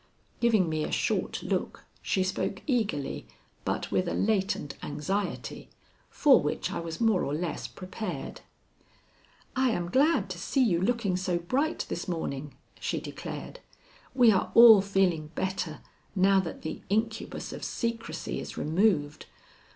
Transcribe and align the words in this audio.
Giving 0.39 0.67
me 0.67 0.83
a 0.83 0.91
short 0.91 1.43
look, 1.43 1.85
she 2.01 2.23
spoke 2.23 2.63
eagerly 2.65 3.27
but 3.63 3.91
with 3.91 4.07
a 4.07 4.15
latent 4.15 4.73
anxiety, 4.81 5.69
for 6.09 6.41
which 6.41 6.71
I 6.71 6.79
was 6.79 6.99
more 6.99 7.23
or 7.23 7.35
less 7.35 7.67
prepared. 7.67 8.41
"I 9.55 9.69
am 9.69 9.91
glad 9.91 10.27
to 10.31 10.39
see 10.39 10.63
you 10.63 10.81
looking 10.81 11.17
so 11.17 11.37
bright 11.37 11.85
this 11.87 12.07
morning," 12.07 12.55
she 12.79 12.99
declared. 12.99 13.59
"We 14.15 14.31
are 14.31 14.49
all 14.55 14.81
feeling 14.81 15.27
better 15.35 15.81
now 16.15 16.39
that 16.39 16.63
the 16.63 16.81
incubus 16.89 17.53
of 17.53 17.63
secrecy 17.63 18.39
is 18.39 18.57
removed. 18.57 19.27